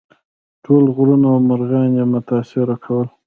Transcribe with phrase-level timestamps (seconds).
[0.63, 3.07] ټول غرونه او مرغان یې متاثر کول.